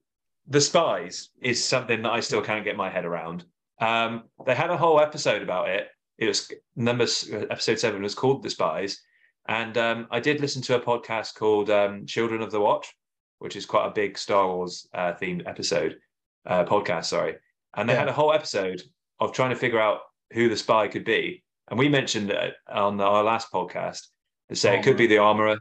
[0.48, 3.46] the spies is something that I still can't get my head around.
[3.80, 5.90] Um, they had a whole episode about it.
[6.18, 9.02] It was number episode seven was called the spies,
[9.48, 12.96] and um, I did listen to a podcast called um, Children of the Watch,
[13.40, 16.00] which is quite a big Star Wars uh, themed episode
[16.46, 17.06] uh, podcast.
[17.06, 17.36] Sorry,
[17.76, 18.00] and they Yeah.
[18.00, 18.82] had a whole episode
[19.20, 20.02] of trying to figure out
[20.34, 24.08] who the spy could be, and we mentioned it on our last podcast
[24.50, 25.60] to say it could be the armorer,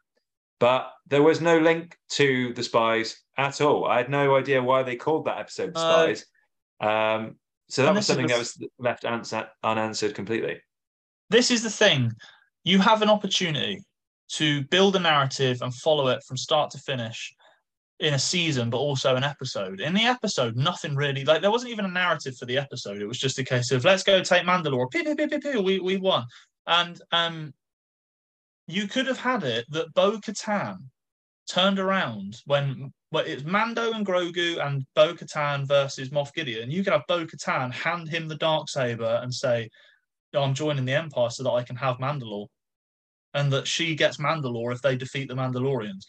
[0.60, 3.86] but there was no link to the spies at all.
[3.86, 6.14] I had no idea why they called that episode the No.
[6.14, 6.26] spies.
[6.80, 10.60] Um, so that was something that was left answer, unanswered completely.
[11.30, 12.12] this is the thing
[12.64, 13.82] you have an opportunity
[14.28, 17.34] to build a narrative and follow it from start to finish
[18.00, 19.80] in a season but also an episode.
[19.80, 23.00] In the episode nothing really like there wasn't even a narrative for the episode.
[23.00, 24.90] It was just a case of let's go take mandalore.
[24.90, 26.24] Pew, pew, pew, pew, pew, we, we won.
[26.66, 27.54] And um
[28.66, 30.78] you could have had it that bo katan
[31.48, 36.68] turned around when well, it's Mando and Grogu and Bo Katan versus Moff Gideon.
[36.68, 39.70] You could have Bo Katan hand him the dark saber and say,
[40.34, 42.48] "Oh, I'm joining the Empire so that I can have Mandalore,
[43.32, 46.06] and that she gets Mandalore if they defeat the Mandalorians.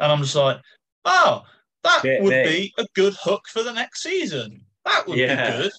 [0.00, 0.60] And I'm just like,
[1.04, 1.42] oh,
[1.82, 2.46] that Bit would big.
[2.46, 4.64] be a good hook for the next season.
[4.84, 5.50] That would Yeah.
[5.50, 5.72] be good.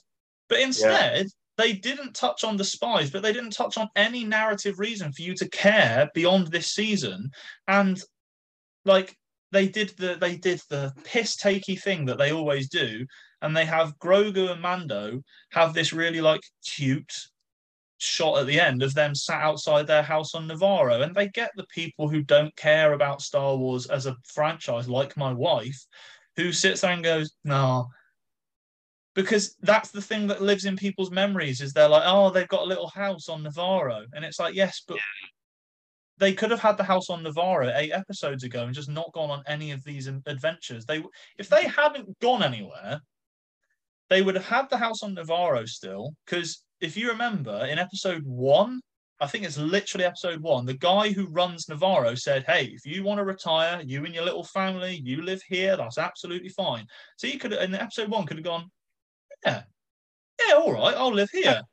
[0.50, 4.80] But instead, they didn't touch on the spies, but they didn't touch on any narrative
[4.80, 7.32] reason for you to care beyond this season.
[7.68, 8.02] And
[8.86, 9.16] like
[9.52, 13.06] they did the they did the piss takey thing that they always do,
[13.42, 17.14] and they have Grogu and Mando have this really like cute
[18.02, 21.52] shot at the end of them sat outside their house on Nevarro, and they get
[21.56, 25.86] the people who don't care about Star Wars as a franchise, like my wife,
[26.36, 27.90] who sits there and goes, "No."
[29.14, 32.62] Because that's the thing that lives in people's memories is they're like, oh, they've got
[32.62, 34.06] a little house on Nevarro.
[34.14, 35.00] And it's like, yes, but
[36.18, 39.30] they could have had the house on Nevarro eight episodes ago and just not gone
[39.30, 40.86] on any of these adventures.
[40.86, 41.04] They,
[41.38, 41.82] if they mm-hmm.
[41.82, 43.02] hadn't gone anywhere,
[44.10, 46.14] they would have had the house on Navarro still.
[46.26, 48.82] Because if you remember, in episode one,
[49.22, 50.66] I think it's literally episode one.
[50.66, 54.26] The guy who runs Nevarro said, Hey, if you want to retire, you and your
[54.26, 56.88] little family, you live here, that's absolutely fine.
[57.18, 58.72] So you could, in episode one, could have gone,
[59.46, 59.62] Yeah,
[60.48, 61.62] yeah, all right, I'll live here.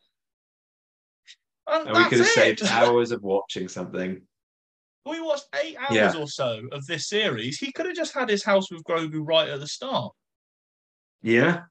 [1.71, 2.31] And, and we could have it.
[2.31, 4.23] saved hours of watching something.
[5.05, 6.15] We watched eight hours yeah.
[6.19, 7.59] or so of this series.
[7.59, 10.13] He could have just had his house with Grogu right at the start.
[11.23, 11.63] Yeah.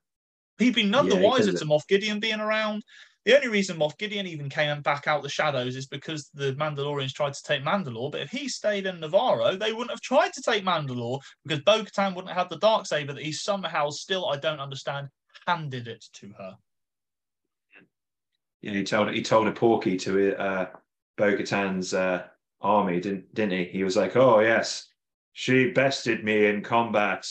[0.57, 2.83] He'd be none yeah, the wiser to Moff Gideon being around.
[3.27, 7.11] The only reason Moff Gideon even came back out the shadows is because the Mandalorians
[7.11, 8.09] tried to take Mandalore.
[8.09, 11.83] But if he stayed in Nevarro, they wouldn't have tried to take Mandalore because Bo
[11.83, 15.09] Katan wouldn't have had the dark saber that he somehow still, I don't understand,
[15.45, 16.55] handed it to her.
[18.61, 20.67] Yeah, he told he told a porky to uh,
[21.17, 22.27] Bo Katan's uh,
[22.61, 23.65] army, didn't didn't he?
[23.65, 24.87] He was like, "Oh yes,
[25.33, 27.27] she bested me in combat."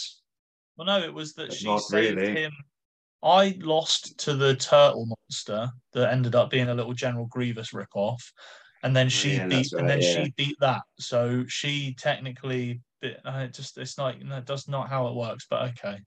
[0.76, 2.42] Well, no, it was that but she saved really.
[2.42, 2.52] him
[3.22, 8.20] I lost to the turtle monster that ended up being a little General Grievous ripoff,
[8.82, 10.24] and then she yeah, beat right, and then yeah.
[10.24, 10.82] she beat that.
[10.98, 12.80] So she technically,
[13.24, 15.46] uh, just it's like no, that's not how it works.
[15.48, 15.98] But okay.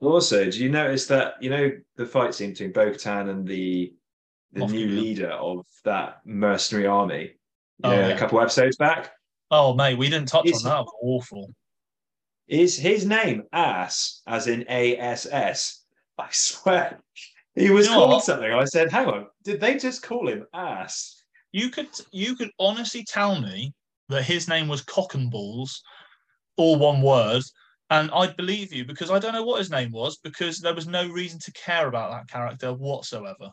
[0.00, 3.92] Also, do you notice that you know the fight scene between Bo-Katan and the
[4.52, 7.32] the Moff new leader of that mercenary army?
[7.84, 9.12] Oh, yeah, a couple episodes back.
[9.50, 10.84] Oh mate, we didn't touch on that.
[10.84, 11.54] that awful.
[12.48, 15.84] Is his name Ass, as in A S S?
[16.28, 16.98] I swear.
[17.54, 18.24] He was you know called what?
[18.24, 18.52] something.
[18.52, 21.22] I said, hang on, did they just call him ass?
[21.52, 23.72] You could you could honestly tell me
[24.08, 25.82] that his name was Cock and Balls,
[26.56, 27.42] all one word,
[27.90, 30.86] and I'd believe you because I don't know what his name was because there was
[30.86, 33.50] no reason to care about that character whatsoever.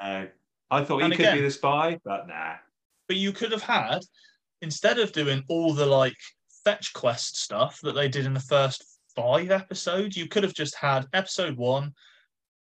[0.00, 0.26] Uh,
[0.70, 2.54] I thought and he again, could be the spy, but nah.
[3.08, 4.00] But you could have had,
[4.62, 6.16] instead of doing all the like
[6.64, 10.16] fetch quest stuff that they did in the first five episodes.
[10.16, 11.92] You could have just had episode one.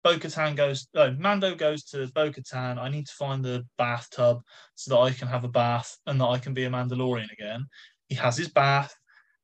[0.03, 2.79] Bo Katan goes, oh, Mando goes to Bo Katan.
[2.79, 4.41] I need to find the bathtub
[4.75, 7.67] so that I can have a bath and that I can be a Mandalorian again.
[8.09, 8.95] He has his bath,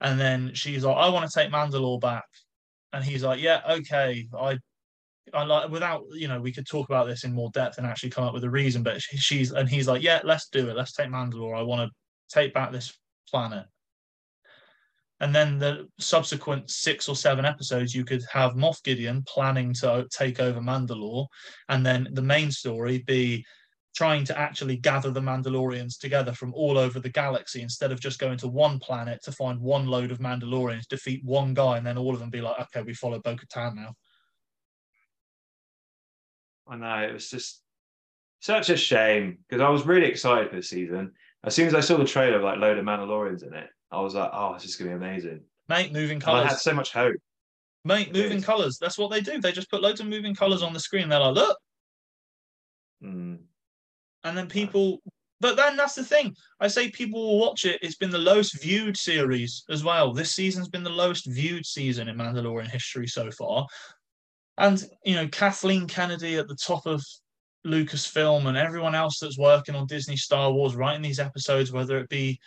[0.00, 2.24] and then she's like, I want to take Mandalore back.
[2.92, 4.26] And he's like, Yeah, okay.
[4.38, 4.58] I
[5.34, 8.10] I like without you know we could talk about this in more depth and actually
[8.10, 10.92] come up with a reason but she's and he's like yeah let's do it let's
[10.92, 11.94] take Mandalore I want to
[12.32, 12.96] take back this
[13.28, 13.66] planet
[15.20, 20.06] and then the subsequent six or seven episodes, you could have Moff Gideon planning to
[20.10, 21.26] take over Mandalore,
[21.68, 23.44] and then the main story be
[23.96, 28.18] trying to actually gather the Mandalorians together from all over the galaxy instead of just
[28.18, 31.96] going to one planet to find one load of Mandalorians, defeat one guy, and then
[31.96, 33.94] all of them be like, okay, we follow Bo Katan now.
[36.68, 37.62] I know, it was just
[38.40, 41.12] such a shame because I was really excited for the season.
[41.42, 44.14] As soon as I saw the trailer like load of Mandalorians in it, I was
[44.14, 45.40] like, oh, this is going to be amazing.
[45.68, 46.46] Mate, moving colours.
[46.46, 47.16] I had so much hope.
[47.84, 48.78] Mate, moving colours.
[48.78, 49.40] That's what they do.
[49.40, 51.08] They just put loads of moving colours on the screen.
[51.08, 51.58] They're like, look.
[53.02, 53.38] Mm.
[54.24, 55.02] And then people,
[55.40, 56.34] but then that's the thing.
[56.58, 57.78] I say people will watch it.
[57.82, 60.12] It's been the lowest viewed series as well.
[60.12, 63.66] This season's been the lowest viewed season in Mandalorian history so far.
[64.58, 67.04] And, you know, Kathleen Kennedy at the top of
[67.66, 72.08] Lucasfilm and everyone else that's working on Disney Star Wars writing these episodes, whether it
[72.08, 72.40] be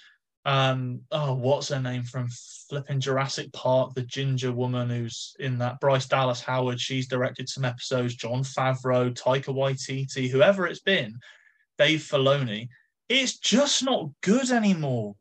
[0.46, 2.30] um oh what's her name from
[2.70, 7.66] flipping Jurassic Park the ginger woman who's in that Bryce Dallas Howard she's directed some
[7.66, 11.20] episodes Jon Favreau Taika Waititi whoever it's been
[11.78, 12.70] Dave Filoni
[13.10, 15.16] it's just not good anymore.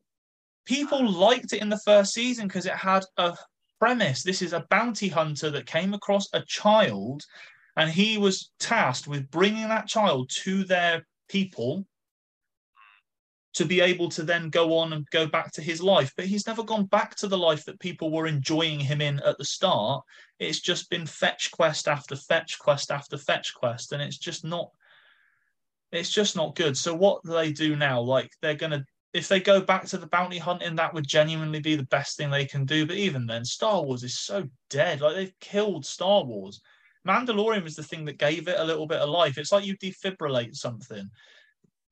[0.67, 3.35] People liked it in the first season because it had a
[3.81, 4.23] premise.
[4.23, 7.25] This is a bounty hunter that came across a child
[7.77, 11.87] and he was tasked with bringing that child to their people
[13.59, 16.13] to be able to then go on and go back to his life.
[16.17, 19.37] But he's never gone back to the life that people were enjoying him in at
[19.37, 20.05] the start.
[20.39, 24.71] It's just been fetch quest after fetch quest after fetch quest, and it's just not.
[25.91, 26.77] It's just not good.
[26.77, 28.01] So what do they do now?
[28.01, 31.75] Like they're gonna, if they go back to the bounty hunting, that would genuinely be
[31.75, 32.87] the best thing they can do.
[32.87, 35.01] But even then, Star Wars is so dead.
[35.01, 36.61] Like they've killed Star Wars.
[37.05, 39.37] Mandalorian was the thing that gave it a little bit of life.
[39.37, 41.11] It's like you defibrillate something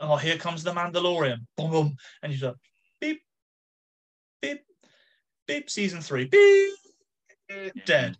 [0.00, 1.38] oh, here comes the Mandalorian.
[1.56, 1.96] Boom, boom.
[2.22, 2.56] And you like,
[3.00, 3.22] beep,
[4.42, 4.62] beep,
[5.46, 6.74] beep, season three, beep,
[7.84, 8.16] dead.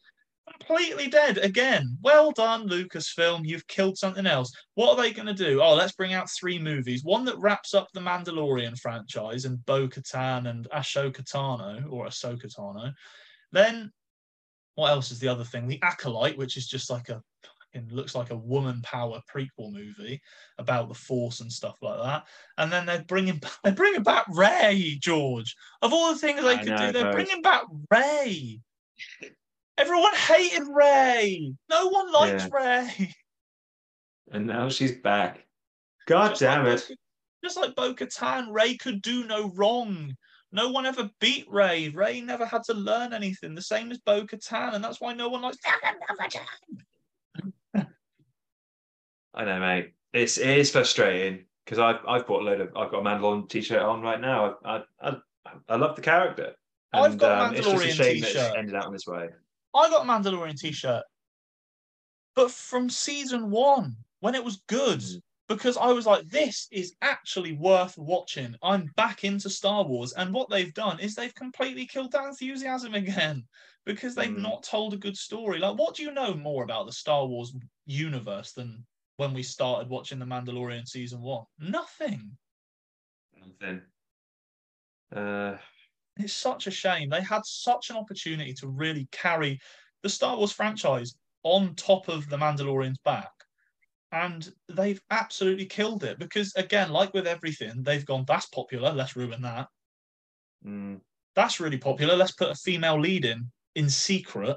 [0.49, 1.99] Completely dead again.
[2.03, 3.45] Well done, Lucasfilm.
[3.45, 4.53] You've killed something else.
[4.75, 5.61] What are they going to do?
[5.61, 7.05] Oh, let's bring out three movies.
[7.05, 12.47] One that wraps up the Mandalorian franchise and Bo Katan and Ashoka Tano or Ahsoka
[12.47, 12.93] Tano.
[13.51, 13.91] Then,
[14.77, 15.67] what else is the other thing?
[15.67, 17.21] The Acolyte, which is just like a
[17.91, 20.21] looks like a woman power prequel movie
[20.59, 22.25] about the force and stuff like that.
[22.59, 25.55] And then they're bringing they're bringing back Rey George.
[25.83, 28.61] Of all the things they I could know, do, they're bringing back Rey.
[29.79, 31.53] Everyone hated Rey.
[31.69, 32.85] No one liked yeah.
[32.89, 33.15] Rey.
[34.33, 35.47] And now she's back.
[36.07, 36.99] God just damn like, it.
[37.45, 40.17] Just like Bo Katan, Rey could do no wrong.
[40.53, 41.91] No one ever beat Rey.
[41.91, 43.55] Rey never had to learn anything.
[43.55, 45.59] The same as Bo Katan, and that's why no one likes.
[49.37, 49.93] I know, mate.
[50.13, 53.49] It's it is frustrating because I've I've bought a load of I've got a Mandalorian
[53.49, 54.57] t-shirt on right now.
[54.65, 55.11] I I
[55.45, 56.55] I, I love the character.
[56.93, 58.57] I've got a um, it's just a Mandalorian shame that it's t-shirt.
[58.57, 59.29] ended out in this way.
[59.75, 61.05] I got a Mandalorian t-shirt,
[62.35, 65.21] but from season one when it was good, Mm.
[65.49, 68.57] because I was like, this is actually worth watching.
[68.63, 72.95] I'm back into Star Wars, and what they've done is they've completely killed that enthusiasm
[73.05, 73.47] again
[73.85, 74.41] because they've Mm.
[74.41, 75.59] not told a good story.
[75.59, 78.87] Like, what do you know more about the Star Wars universe than
[79.17, 81.45] when we started watching The Mandalorian season one?
[81.59, 82.37] Nothing.
[83.33, 83.83] Nothing.
[85.11, 85.59] Uh,
[86.19, 87.09] It's such a shame.
[87.11, 89.59] They had such an opportunity to really carry
[90.03, 93.31] the Star Wars franchise on top of the Mandalorian's back.
[94.13, 99.17] And they've absolutely killed it because, again, like with everything, they've gone, that's popular, let's
[99.17, 99.69] ruin that.
[100.65, 101.01] mm,
[101.35, 104.57] That's really popular, let's put a female lead in in secret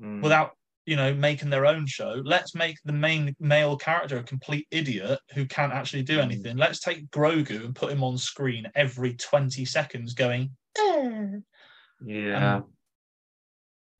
[0.00, 0.22] mm.
[0.22, 0.56] without,
[0.90, 2.20] you know, making their own show.
[2.24, 6.22] Let's make the main male character a complete idiot who can't actually do Mm.
[6.22, 6.56] anything.
[6.56, 11.38] Let's take Grogu and put him on screen every 20 seconds going, "Eh."
[12.04, 12.56] yeah.
[12.56, 12.64] um,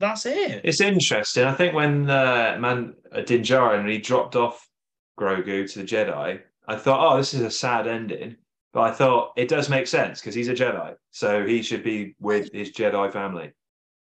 [0.00, 0.62] that's it.
[0.64, 1.44] It's interesting.
[1.44, 4.68] I think when uh, man uh, Djarin he dropped off
[5.16, 8.34] Grogu to the Jedi, I thought, oh, this is a sad ending.
[8.72, 12.16] But I thought it does make sense because he's a Jedi, so he should be
[12.18, 13.52] with his Jedi family.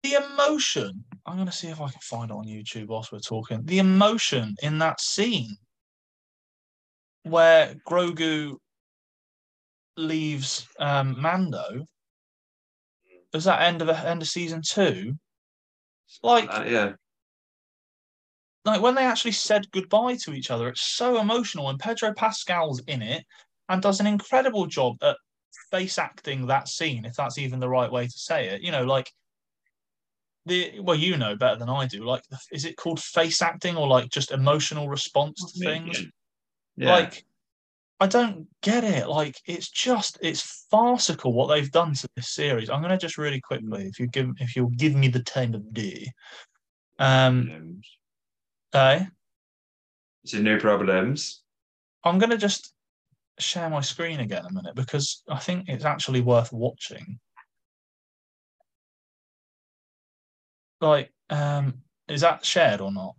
[0.04, 1.04] The emotion.
[1.26, 3.64] I'm going to see if i can find it on youtube whilst we're talking.
[3.66, 5.56] The emotion in that scene
[7.24, 8.56] where grogu
[9.98, 11.86] leaves um, mando.
[13.34, 15.14] Is that end of the end of season two?
[16.24, 16.94] Like Uh, yeah,
[18.66, 22.82] like when they actually said goodbye to each other it's so emotional and pedro pascal's
[22.88, 23.24] in it
[23.70, 25.18] and does an incredible job at
[25.72, 28.62] face acting that scene if that's even the right way to say it.
[28.62, 29.10] You know like
[30.50, 33.88] the well you know better than i do like is it called face acting or
[33.88, 36.04] like just emotional response to things?
[36.76, 36.92] Yeah.
[36.92, 37.26] like
[38.00, 39.08] i don't get it.
[39.08, 42.70] Like it's just it's farcical what they've done to this series.
[42.70, 45.54] I'm going to just really quickly if you give if you'll give me the time
[45.54, 46.12] of day.
[46.98, 47.82] Um
[48.74, 49.08] okay
[50.26, 51.44] so no problems.
[52.04, 52.74] I'm going to just
[53.40, 57.20] share my screen again a minute because I think it's actually worth watching.
[60.82, 63.16] Like, um, is that shared or not?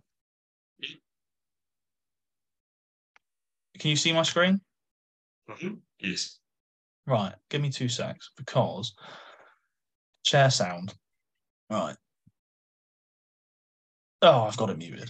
[3.79, 4.61] Can you see my screen?
[5.99, 6.39] Yes.
[7.07, 8.93] Right, give me two secs because
[10.23, 10.93] share sound.
[11.69, 11.95] Right.
[14.21, 15.09] Oh, I've got it muted.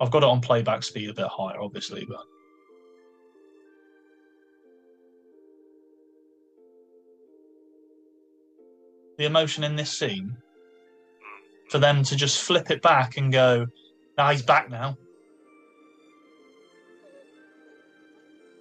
[0.00, 2.22] I've got it on playback speed a bit higher, obviously, but
[9.18, 10.34] the emotion in this scene
[11.68, 13.66] for them to just flip it back and go,
[14.16, 14.96] "Now he's back now."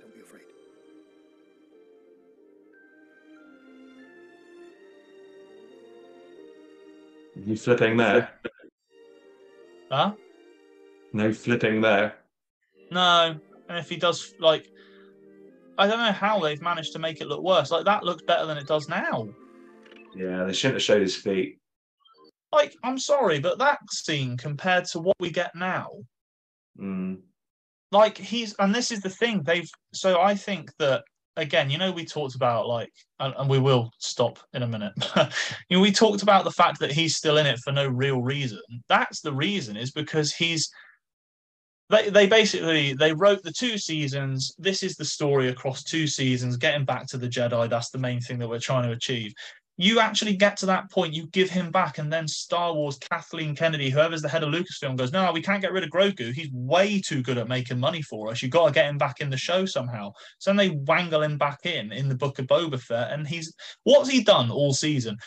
[0.02, 0.44] Don't be afraid.
[7.46, 8.30] You flipping there?
[9.90, 10.16] Huh?
[11.14, 12.18] No flipping there.
[12.92, 13.40] No,
[13.70, 14.70] and if he does, like,
[15.78, 17.70] I don't know how they've managed to make it look worse.
[17.72, 19.30] Like that looks better than it does now.
[20.18, 21.60] Yeah, they shouldn't have showed his feet.
[22.52, 25.90] Like, I'm sorry, but that scene compared to what we get now,
[26.80, 27.22] Mm.
[27.92, 31.04] like he's and this is the thing they've so i think that
[31.38, 34.94] again you know we talked about like and, and we will stop in a minute
[35.70, 38.22] you know we talked about the fact that he's still in it for no real
[38.22, 40.70] reason that's the reason is because he's
[41.90, 46.58] they, they basically they wrote the two seasons this is the story across two seasons
[46.58, 49.34] getting back to the jedi that's the main thing that we're trying to achieve
[49.78, 53.56] you actually get to that point, you give him back, and then Star Wars, Kathleen
[53.56, 56.34] Kennedy, whoever's the head of Lucasfilm, goes, No, we can't get rid of Grogu.
[56.34, 58.42] He's way too good at making money for us.
[58.42, 60.14] You've got to get him back in the show somehow.
[60.40, 63.54] So then they wangle him back in in the book of Boba Fett, and he's
[63.84, 65.18] what's he done all season?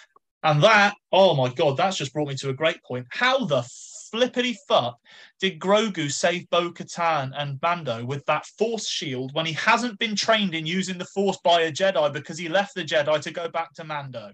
[0.43, 3.07] And that, oh my god, that's just brought me to a great point.
[3.11, 3.63] How the
[4.11, 4.99] flippity fuck
[5.39, 10.17] did Grogu save Bo Katan and Mando with that force shield when he hasn't been
[10.17, 13.49] trained in using the force by a Jedi because he left the Jedi to go
[13.49, 14.33] back to Mando?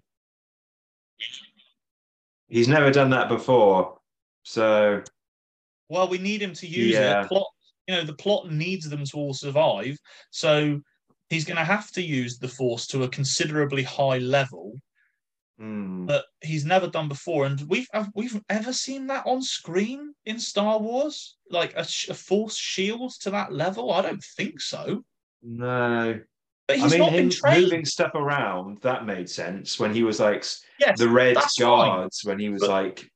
[2.48, 3.98] He's never done that before.
[4.42, 5.02] So
[5.88, 7.22] Well, we need him to use Yeah.
[7.22, 7.28] it.
[7.28, 7.46] Plot,
[7.86, 9.98] you know, the plot needs them to all survive.
[10.30, 10.80] So
[11.30, 14.74] he's going to have to use the force to a considerably high level.
[15.58, 16.06] Mm.
[16.08, 20.38] that he's never done before, and we've have, we've ever seen that on screen in
[20.38, 23.90] Star Wars, like a, a force shield to that level.
[23.90, 25.02] I don't think so.
[25.42, 26.20] No,
[26.68, 27.62] But I mean not him been trained.
[27.64, 30.44] moving stuff around that made sense when he was like
[30.78, 31.88] yes, the red that's fine.
[31.90, 33.10] guards when he was But like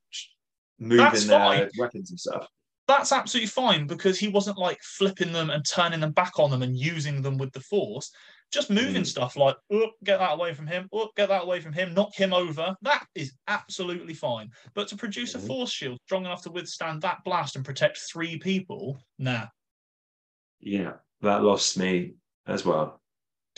[0.79, 1.71] moving their fine.
[1.77, 2.47] weapons and stuff.
[2.87, 6.63] that's absolutely fine because he wasn't like flipping them and turning them back on them
[6.63, 8.11] and using them with the force.
[8.53, 9.07] Just moving Mm.
[9.07, 12.13] stuff like, oh, get that away from him, oh, get that away from him, knock
[12.15, 12.75] him over.
[12.83, 14.51] That is absolutely fine.
[14.75, 15.47] But to produce a Mhm.
[15.47, 19.47] force shield strong enough to withstand that blast and protect three people, nah.
[20.59, 22.15] Yeah, that lost me
[22.47, 23.00] as well.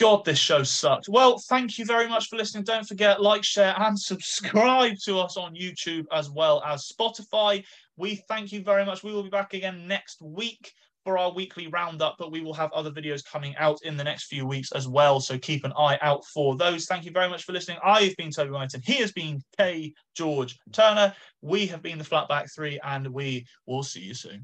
[0.02, 1.08] God, this show sucked.
[1.08, 2.64] Well, thank you very much for listening.
[2.64, 7.64] Don't forget, like, share, and subscribe to us on YouTube as well as Spotify.
[7.96, 9.04] We thank you very much.
[9.04, 10.72] We will be back again next week
[11.04, 14.24] for our weekly roundup, but we will have other videos coming out in the next
[14.24, 15.20] few weeks as well.
[15.20, 16.86] So keep an eye out for those.
[16.86, 17.78] Thank you very much for listening.
[17.84, 18.82] I've been Toby Wellington.
[18.84, 19.92] He has been K.
[20.16, 21.14] George Turner.
[21.42, 24.40] We have been the Flatback Three, and we will see you soon.